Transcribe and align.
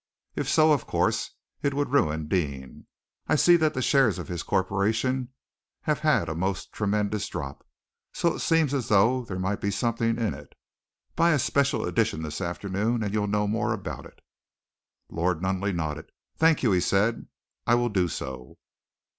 If 0.35 0.49
so, 0.49 0.71
of 0.71 0.87
course, 0.87 1.35
it 1.61 1.75
would 1.75 1.91
ruin 1.93 2.27
Deane. 2.27 2.87
I 3.27 3.35
see 3.35 3.55
that 3.57 3.75
the 3.75 3.83
shares 3.83 4.17
of 4.17 4.29
his 4.29 4.41
corporation 4.41 5.29
have 5.81 5.99
had 5.99 6.27
a 6.27 6.33
most 6.33 6.73
tremendous 6.73 7.27
drop, 7.27 7.63
so 8.11 8.33
it 8.33 8.39
seems 8.39 8.73
as 8.73 8.87
though 8.87 9.23
there 9.23 9.37
might 9.37 9.61
be 9.61 9.69
something 9.69 10.17
in 10.17 10.33
it. 10.33 10.55
Buy 11.15 11.33
a 11.33 11.37
special 11.37 11.85
edition 11.85 12.23
this 12.23 12.41
afternoon, 12.41 13.03
and 13.03 13.13
you'll 13.13 13.27
know 13.27 13.45
more 13.45 13.73
about 13.73 14.07
it." 14.07 14.21
Lord 15.07 15.39
Nunneley 15.39 15.71
nodded. 15.71 16.11
"Thank 16.35 16.63
you," 16.63 16.71
he 16.71 16.81
said, 16.81 17.27
"I 17.67 17.75
will 17.75 17.89
do 17.89 18.07
so." 18.07 18.57